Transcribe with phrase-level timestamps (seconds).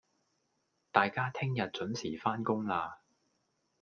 [0.91, 2.95] 大家聽日準時返工喇